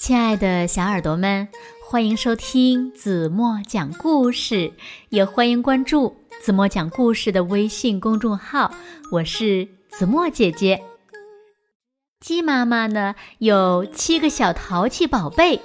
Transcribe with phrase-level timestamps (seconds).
[0.00, 1.46] 亲爱的小耳朵们，
[1.84, 4.72] 欢迎收听子墨讲故事，
[5.10, 8.72] 也欢迎关注子墨讲故事的微信公众号。
[9.12, 10.82] 我是子墨姐姐。
[12.18, 15.60] 鸡妈妈呢有七个小淘气宝贝，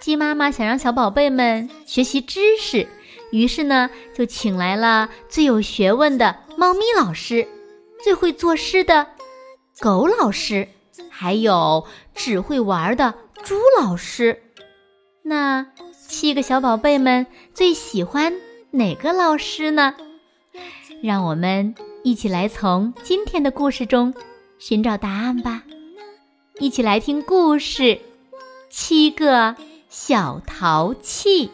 [0.00, 2.88] 鸡妈妈想让小宝贝们学习知识，
[3.30, 7.46] 于是呢就请来了最有学问的猫咪老师，
[8.02, 9.06] 最会作诗的
[9.78, 10.66] 狗老师。
[11.10, 14.42] 还有只会玩的猪老师，
[15.22, 15.66] 那
[16.08, 18.34] 七个小宝贝们最喜欢
[18.70, 19.94] 哪个老师呢？
[21.02, 24.14] 让我们一起来从今天的故事中
[24.58, 25.62] 寻找答案吧！
[26.58, 27.82] 一起来听故事
[28.70, 29.54] 《七个
[29.88, 31.48] 小淘气》。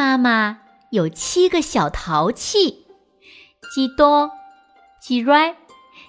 [0.00, 0.60] 妈妈
[0.92, 2.86] 有七个小淘气：
[3.70, 4.30] 鸡多、
[4.98, 5.54] 鸡瑞、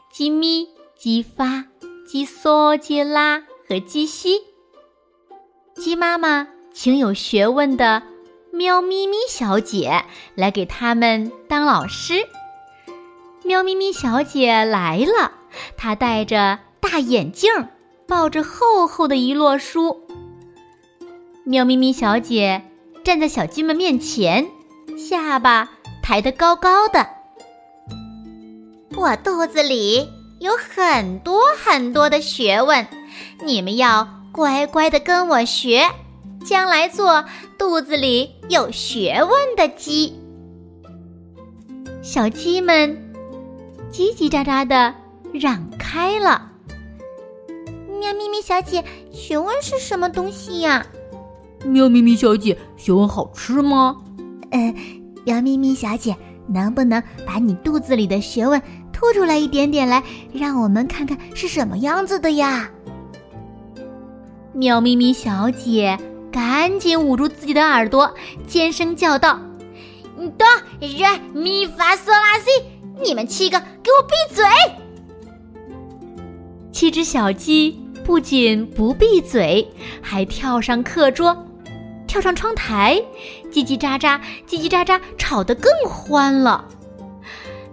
[0.09, 1.65] 鸡咪、鸡发、
[2.07, 4.39] 鸡嗦、鸡拉和鸡西。
[5.75, 8.03] 鸡妈妈请有学问的
[8.53, 10.05] 喵咪咪小姐
[10.35, 12.25] 来给他们当老师。
[13.43, 15.33] 喵咪咪小姐来了，
[15.75, 17.51] 她戴着大眼镜，
[18.07, 20.07] 抱着厚厚的一摞书。
[21.43, 22.70] 喵咪咪小姐。
[23.03, 24.47] 站在小鸡们面前，
[24.97, 25.69] 下巴
[26.03, 27.07] 抬得高高的。
[28.95, 30.07] 我肚子里
[30.39, 32.87] 有很多很多的学问，
[33.43, 35.89] 你们要乖乖的跟我学，
[36.45, 37.25] 将来做
[37.57, 40.15] 肚子里有学问的鸡。
[42.03, 42.95] 小鸡们
[43.91, 44.93] 叽叽喳喳的
[45.33, 46.51] 嚷开了
[47.99, 50.85] ：“喵咪咪小姐，学问是什么东西呀？”
[51.65, 53.97] 喵咪咪小姐，学问好吃吗？
[54.51, 54.75] 嗯，
[55.25, 56.15] 喵咪咪小姐，
[56.47, 58.61] 能不能把你肚子里的学问
[58.91, 62.69] 吐出来一点点来，让我们看看是什么样子的呀？
[64.53, 65.97] 喵咪咪小姐
[66.31, 68.13] 赶紧捂住自己的耳朵，
[68.47, 69.39] 尖声叫道
[70.37, 70.45] ：“哆
[70.79, 72.49] 来咪发嗦拉西，
[73.01, 74.43] 你们七个给我闭嘴！”
[76.71, 79.65] 七只小鸡不仅不闭嘴，
[80.01, 81.45] 还跳上课桌。
[82.11, 83.01] 跳上窗台，
[83.49, 86.65] 叽叽喳喳，叽叽喳喳，吵得更欢了。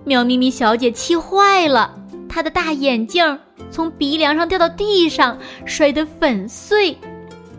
[0.05, 1.93] 喵咪咪小姐气坏了，
[2.29, 3.37] 她的大眼镜
[3.69, 6.97] 从鼻梁上掉到地上，摔得粉碎。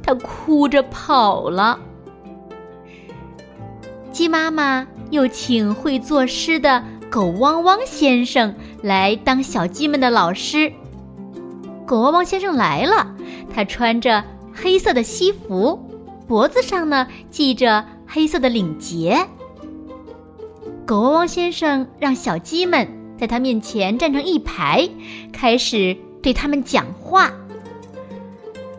[0.02, 1.78] 她哭着跑了。
[4.14, 10.72] 鸡妈妈又请会作诗的狗汪汪先生来当小鸡们的老师。
[11.86, 13.14] 狗汪汪先生来了，
[13.54, 14.24] 他穿着
[14.54, 15.78] 黑色的西服。
[16.30, 19.26] 脖子上呢系着黑色的领结。
[20.86, 24.88] 狗汪汪先生让小鸡们在他面前站成一排，
[25.34, 27.32] 开始对他们讲话。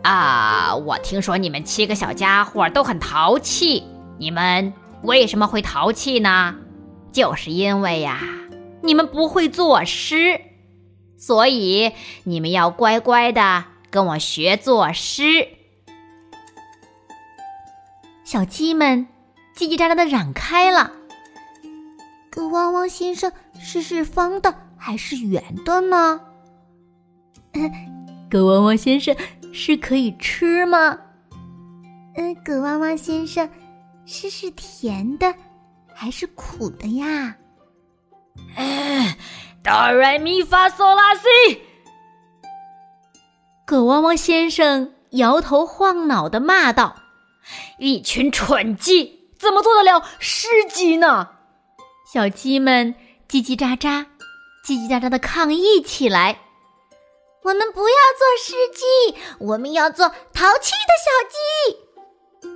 [0.02, 3.82] 啊，我听说你们七个小家伙都很淘气，
[4.16, 4.72] 你们
[5.02, 6.54] 为什么会淘气呢？
[7.10, 8.20] 就是因为呀，
[8.80, 10.40] 你们不会作诗，
[11.18, 11.90] 所以
[12.22, 15.48] 你们要乖乖的跟我学作诗。
[18.30, 19.08] 小鸡们
[19.56, 20.92] 叽叽喳喳的嚷开了。
[22.30, 26.20] 狗汪汪先生，是是方的还是圆的呢？
[28.30, 29.16] 狗汪汪先生，
[29.52, 30.96] 是可以吃吗？
[32.14, 33.50] 嗯，狗汪汪先生，
[34.06, 35.34] 是是甜的
[35.92, 37.34] 还是苦的呀？
[39.64, 41.20] 哆来咪发嗦拉西。
[43.66, 46.94] 狗汪汪先生摇头晃脑的骂道。
[47.78, 51.28] 一群蠢鸡，怎么做得了诗鸡呢？
[52.12, 52.94] 小鸡们
[53.28, 54.06] 叽叽喳喳、
[54.66, 56.40] 叽叽喳喳的抗议起来。
[57.42, 62.50] 我们不要做诗鸡，我们要做淘气的小鸡。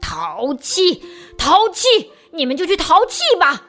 [0.00, 1.02] 淘气，
[1.38, 3.62] 淘气，你们就去淘气吧！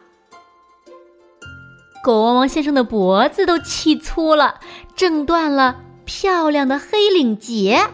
[2.03, 4.59] 狗汪汪先生的脖子都气粗了，
[4.95, 7.87] 挣断了漂亮的黑领结。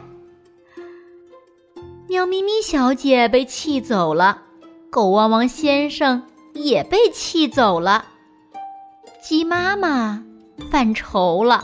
[2.12, 4.42] 喵咪咪小姐被气走了，
[4.90, 6.22] 狗汪汪先生
[6.54, 8.04] 也被气走了，
[9.24, 10.22] 鸡妈妈
[10.70, 11.64] 犯愁了，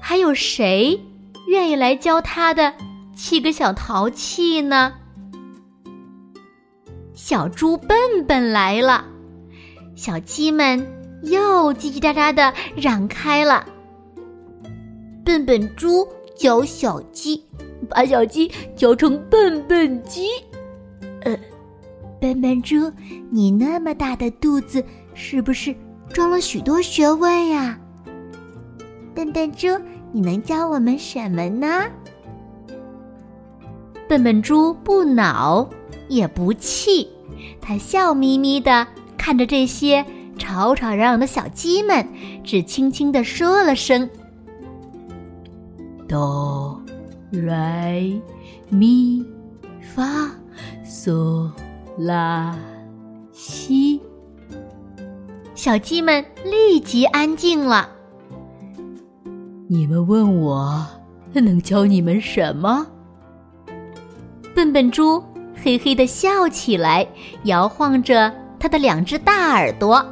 [0.00, 0.98] 还有谁
[1.48, 2.72] 愿意来教他的
[3.14, 4.94] 七个小淘气呢？
[7.12, 9.04] 小猪笨笨来了，
[9.94, 10.80] 小鸡们
[11.24, 13.66] 又叽叽喳喳的嚷开了，
[15.22, 17.44] 笨笨猪教小鸡。
[17.86, 20.28] 把小鸡教成笨笨鸡，
[21.22, 21.36] 呃，
[22.20, 22.90] 笨笨猪，
[23.30, 24.84] 你那么大的肚子，
[25.14, 25.74] 是不是
[26.12, 27.78] 装了许多学问呀？
[29.14, 29.68] 笨笨猪，
[30.12, 31.84] 你能教我们什么呢？
[34.08, 35.68] 笨笨猪不恼
[36.08, 37.08] 也不气，
[37.60, 38.86] 他笑眯眯的
[39.16, 40.04] 看着这些
[40.38, 42.06] 吵吵嚷嚷的小鸡们，
[42.44, 44.08] 只轻轻的说了声
[46.06, 46.80] ：“哆，
[47.30, 48.02] 来，
[48.68, 49.24] 咪，
[49.80, 50.30] 发，
[50.84, 51.50] 嗦，
[51.98, 52.56] 拉，
[53.32, 54.00] 西。”
[55.54, 57.88] 小鸡们立即安静了。
[59.68, 60.86] 你们问我
[61.32, 62.86] 能教你们什么？
[64.54, 65.22] 笨笨猪
[65.54, 67.06] 嘿嘿的笑起来，
[67.44, 70.04] 摇晃着它的两只大耳朵。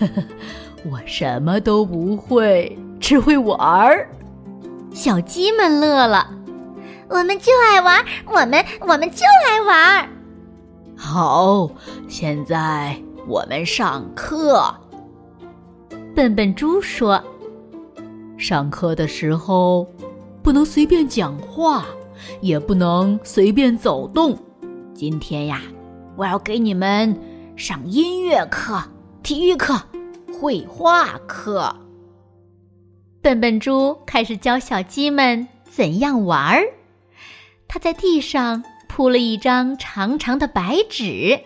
[0.90, 4.08] 我什么都不会，只会玩儿。
[5.02, 6.28] 小鸡们乐了，
[7.08, 10.10] 我们就爱玩，我们我们就爱玩。
[10.94, 11.70] 好，
[12.06, 12.94] 现在
[13.26, 14.62] 我们上课。
[16.14, 17.18] 笨笨猪说
[18.36, 19.90] ：“上课的时候
[20.42, 21.86] 不能随便讲话。”
[22.42, 24.36] 也不能随便走动。
[24.92, 25.62] 今天呀，
[26.14, 27.18] 我要给你们
[27.56, 28.78] 上音乐课、
[29.22, 29.80] 体育课、
[30.38, 31.74] 绘画课。
[33.22, 36.64] 笨笨猪开始教小鸡们怎样玩儿。
[37.68, 41.40] 他在地上铺了一张长长的白纸，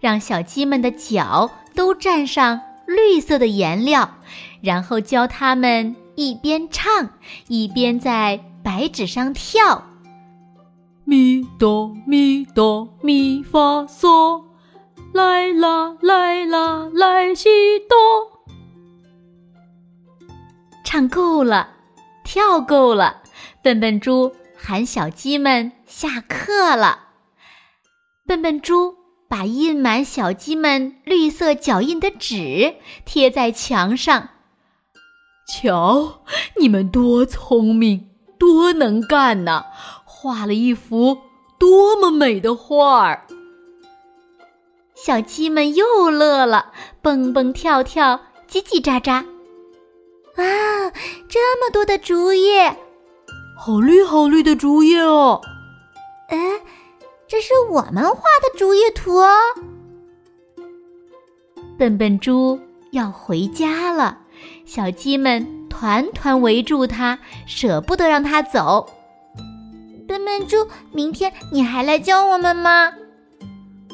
[0.00, 4.18] 让小鸡们的脚都沾上绿色的颜料，
[4.60, 7.08] 然后教他们一边唱
[7.48, 9.82] 一边在白纸上跳。
[11.04, 14.42] 咪哆咪哆咪发嗦，
[15.12, 17.48] 来啦来啦来西
[17.88, 18.33] 哆。
[20.94, 21.70] 唱够了，
[22.22, 23.22] 跳够了，
[23.64, 27.08] 笨笨猪喊小鸡们下课了。
[28.24, 28.94] 笨笨猪
[29.28, 34.28] 把印满小鸡们绿色脚印的纸贴在墙上。
[35.48, 36.20] 瞧，
[36.60, 39.64] 你们多聪明，多能干呐！
[40.04, 41.18] 画了一幅
[41.58, 43.26] 多么美的画儿！
[44.94, 46.70] 小鸡们又乐了，
[47.02, 49.33] 蹦蹦跳跳，叽叽喳喳。
[50.36, 50.44] 哇，
[51.28, 52.76] 这么多的竹叶，
[53.56, 55.40] 好绿好绿的竹叶哦！
[56.28, 56.36] 哎，
[57.28, 59.28] 这是我们画的竹叶图哦。
[61.78, 62.58] 笨笨猪
[62.90, 64.18] 要回家了，
[64.64, 68.88] 小鸡们团团围住它，舍不得让它走。
[70.06, 72.92] 笨笨猪，明天你还来教我们吗？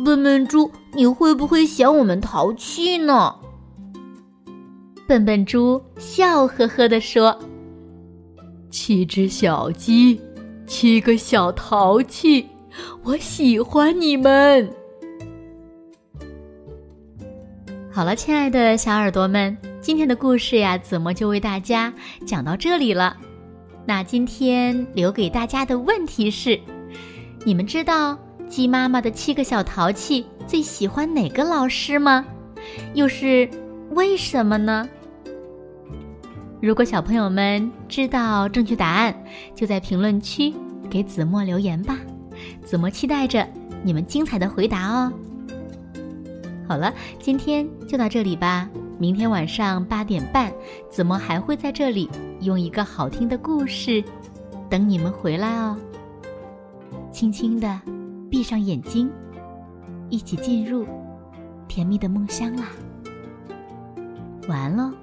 [0.05, 3.37] 笨笨猪，你会不会嫌我们淘气呢？
[5.11, 7.37] 笨笨猪笑呵呵地说
[8.71, 10.21] ：“七只小鸡，
[10.69, 12.47] 七个小淘气，
[13.03, 14.71] 我喜欢你们。”
[17.91, 21.93] 好了，亲爱的小耳朵们，今天的故事呀，子墨就为大家
[22.25, 23.17] 讲到这里了。
[23.85, 26.57] 那今天留给大家的问题是：
[27.45, 28.17] 你们知道
[28.49, 32.25] 鸡妈妈的七个小淘气最喜欢哪个老师吗？
[32.95, 33.51] 又是
[33.91, 34.89] 为什么呢？
[36.61, 39.15] 如果小朋友们知道正确答案，
[39.55, 40.53] 就在评论区
[40.91, 41.97] 给子墨留言吧。
[42.63, 43.47] 子墨期待着
[43.83, 45.11] 你们精彩的回答哦。
[46.69, 48.69] 好了，今天就到这里吧。
[48.99, 50.53] 明天晚上八点半，
[50.91, 52.11] 子墨还会在这里
[52.43, 54.05] 用一个好听的故事
[54.69, 55.75] 等你们回来哦。
[57.11, 57.81] 轻轻的
[58.31, 59.11] 闭上眼睛，
[60.11, 60.87] 一起进入
[61.67, 62.65] 甜蜜的梦乡啦。
[64.47, 65.00] 晚安喽。